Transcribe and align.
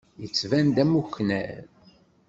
Yettban-d 0.21 0.77
am 0.83 0.93
uknar. 1.01 1.63